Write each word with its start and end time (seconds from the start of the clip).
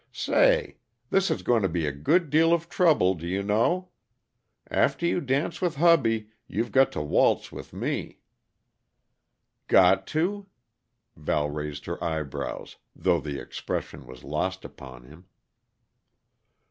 Say! 0.11 0.77
this 1.11 1.29
is 1.29 1.43
going 1.43 1.61
to 1.61 1.69
be 1.69 1.85
a 1.85 1.91
good 1.91 2.31
deal 2.31 2.53
of 2.53 2.69
trouble, 2.69 3.13
do 3.13 3.27
you 3.27 3.43
know? 3.43 3.89
After 4.67 5.05
you 5.05 5.21
dance 5.21 5.61
with 5.61 5.75
hubby, 5.75 6.31
you've 6.47 6.71
got 6.71 6.91
to 6.93 7.03
waltz 7.03 7.51
with 7.51 7.71
me." 7.71 8.17
"Got 9.67 10.07
to?" 10.07 10.47
Val 11.15 11.51
raised 11.51 11.85
her 11.85 12.03
eyebrows, 12.03 12.77
though 12.95 13.19
the 13.21 13.39
expression 13.39 14.07
was 14.07 14.23
lost 14.23 14.65
upon 14.65 15.03
him. 15.03 15.25